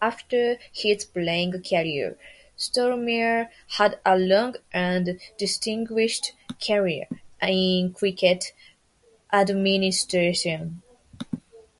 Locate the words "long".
4.16-4.54